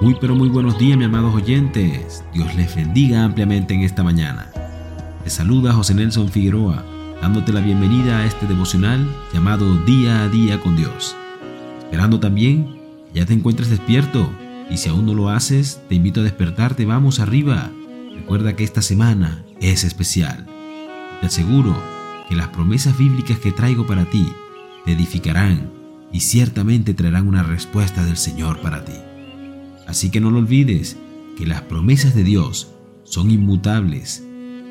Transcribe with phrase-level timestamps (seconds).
[0.00, 2.24] Muy pero muy buenos días, mis amados oyentes.
[2.32, 4.50] Dios les bendiga ampliamente en esta mañana.
[5.24, 6.82] Les saluda José Nelson Figueroa,
[7.20, 11.14] dándote la bienvenida a este devocional llamado Día a Día con Dios.
[11.80, 12.78] Esperando también
[13.12, 14.26] que ya te encuentres despierto
[14.70, 17.70] y si aún no lo haces, te invito a despertarte, vamos arriba.
[18.14, 20.46] Recuerda que esta semana es especial.
[21.20, 21.76] Te aseguro
[22.26, 24.32] que las promesas bíblicas que traigo para ti
[24.86, 25.70] te edificarán
[26.10, 28.94] y ciertamente traerán una respuesta del Señor para ti.
[29.86, 30.96] Así que no lo olvides,
[31.36, 32.72] que las promesas de Dios
[33.04, 34.24] son inmutables.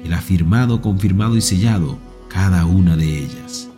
[0.04, 1.98] Él ha firmado, confirmado y sellado
[2.30, 3.70] cada una de ellas.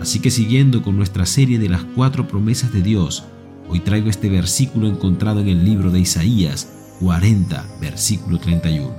[0.00, 3.24] Así que siguiendo con nuestra serie de las cuatro promesas de Dios,
[3.68, 8.94] hoy traigo este versículo encontrado en el libro de Isaías 40, versículo 31.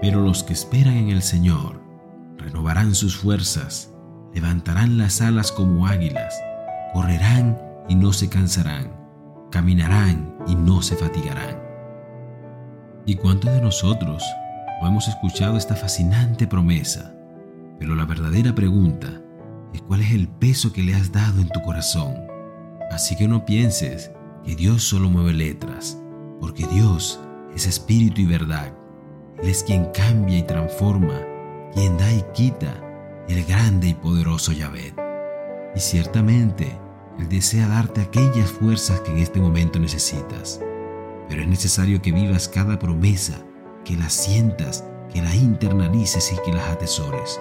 [0.00, 1.80] Pero los que esperan en el Señor
[2.36, 3.90] renovarán sus fuerzas
[4.34, 6.34] levantarán las alas como águilas,
[6.92, 7.56] correrán
[7.88, 8.90] y no se cansarán,
[9.54, 11.56] caminarán y no se fatigarán.
[13.06, 14.20] ¿Y cuántos de nosotros
[14.82, 17.14] no hemos escuchado esta fascinante promesa?
[17.78, 19.06] Pero la verdadera pregunta
[19.72, 22.16] es cuál es el peso que le has dado en tu corazón.
[22.90, 24.10] Así que no pienses
[24.44, 26.02] que Dios solo mueve letras,
[26.40, 27.20] porque Dios
[27.54, 28.76] es espíritu y verdad.
[29.40, 31.20] Él es quien cambia y transforma,
[31.74, 32.74] quien da y quita,
[33.28, 34.94] el grande y poderoso Yahvé.
[35.76, 36.76] Y ciertamente,
[37.18, 40.60] Él desea darte aquellas fuerzas que en este momento necesitas.
[41.28, 43.38] Pero es necesario que vivas cada promesa,
[43.84, 47.40] que la sientas, que la internalices y que las atesores.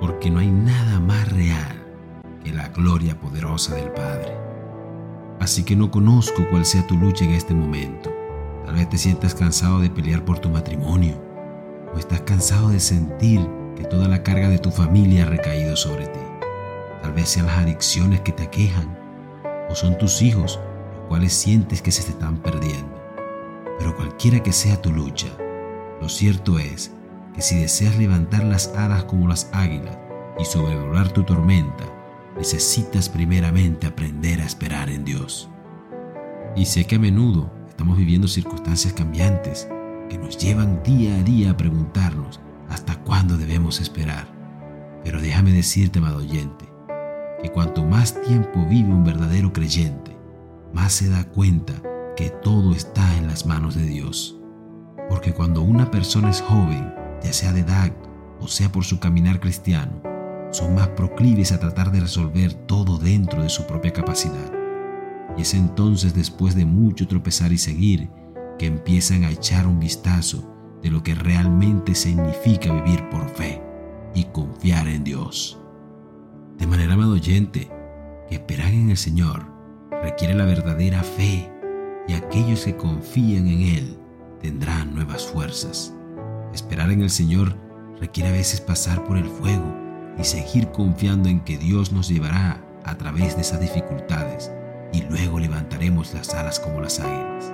[0.00, 1.84] Porque no hay nada más real
[2.42, 4.36] que la gloria poderosa del Padre.
[5.38, 8.10] Así que no conozco cuál sea tu lucha en este momento.
[8.64, 11.20] Tal vez te sientas cansado de pelear por tu matrimonio,
[11.94, 13.46] o estás cansado de sentir
[13.76, 16.20] que toda la carga de tu familia ha recaído sobre ti.
[17.02, 19.03] Tal vez sean las adicciones que te aquejan
[19.74, 20.60] son tus hijos
[20.96, 23.02] los cuales sientes que se te están perdiendo.
[23.78, 25.28] Pero cualquiera que sea tu lucha,
[26.00, 26.92] lo cierto es
[27.34, 29.98] que si deseas levantar las alas como las águilas
[30.38, 31.84] y sobrevolar tu tormenta,
[32.36, 35.48] necesitas primeramente aprender a esperar en Dios.
[36.56, 39.68] Y sé que a menudo estamos viviendo circunstancias cambiantes
[40.08, 44.26] que nos llevan día a día a preguntarnos hasta cuándo debemos esperar.
[45.02, 46.66] Pero déjame decirte, amado oyente,
[48.04, 50.14] más tiempo vive un verdadero creyente,
[50.74, 51.72] más se da cuenta
[52.14, 54.38] que todo está en las manos de Dios.
[55.08, 56.92] Porque cuando una persona es joven,
[57.22, 57.90] ya sea de edad
[58.40, 60.02] o sea por su caminar cristiano,
[60.50, 64.52] son más proclives a tratar de resolver todo dentro de su propia capacidad.
[65.38, 68.10] Y es entonces después de mucho tropezar y seguir
[68.58, 73.62] que empiezan a echar un vistazo de lo que realmente significa vivir por fe
[74.14, 75.58] y confiar en Dios.
[76.58, 77.70] De manera, amado oyente,
[78.28, 79.46] que esperar en el Señor
[80.02, 81.50] requiere la verdadera fe
[82.06, 83.98] y aquellos que confían en Él
[84.40, 85.94] tendrán nuevas fuerzas.
[86.52, 87.56] Esperar en el Señor
[88.00, 89.74] requiere a veces pasar por el fuego
[90.18, 94.52] y seguir confiando en que Dios nos llevará a través de esas dificultades
[94.92, 97.52] y luego levantaremos las alas como las águilas.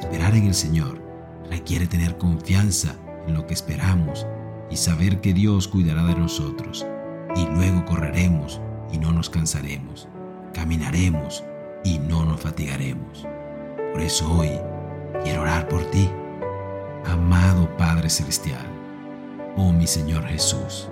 [0.00, 1.02] Esperar en el Señor
[1.50, 2.96] requiere tener confianza
[3.26, 4.26] en lo que esperamos
[4.70, 6.86] y saber que Dios cuidará de nosotros.
[7.36, 8.60] Y luego correremos
[8.92, 10.08] y no nos cansaremos.
[10.52, 11.44] Caminaremos
[11.84, 13.26] y no nos fatigaremos.
[13.92, 14.50] Por eso hoy
[15.22, 16.10] quiero orar por ti,
[17.06, 18.66] amado Padre Celestial.
[19.56, 20.88] Oh mi Señor Jesús,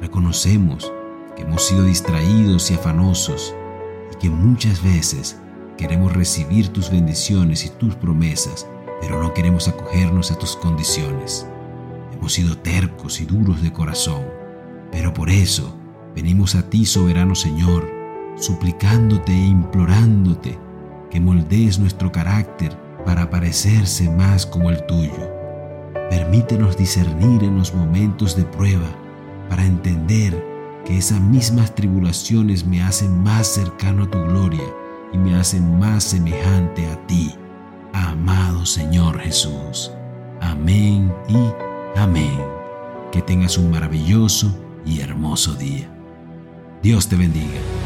[0.00, 0.92] reconocemos
[1.36, 3.54] que hemos sido distraídos y afanosos
[4.12, 5.38] y que muchas veces
[5.76, 8.66] queremos recibir tus bendiciones y tus promesas
[9.02, 11.44] pero no queremos acogernos a tus condiciones.
[12.12, 14.22] Hemos sido tercos y duros de corazón,
[14.92, 15.76] pero por eso
[16.14, 17.88] venimos a ti, soberano Señor,
[18.36, 20.58] suplicándote e implorándote
[21.10, 25.30] que moldees nuestro carácter para parecerse más como el tuyo.
[26.10, 28.88] Permítenos discernir en los momentos de prueba
[29.48, 30.44] para entender
[30.84, 34.64] que esas mismas tribulaciones me hacen más cercano a tu gloria
[35.12, 37.34] y me hacen más semejante a ti
[37.92, 39.90] amado Señor Jesús.
[40.40, 42.40] Amén y amén.
[43.10, 44.54] Que tengas un maravilloso
[44.84, 45.91] y hermoso día.
[46.82, 47.81] Dios te bendiga.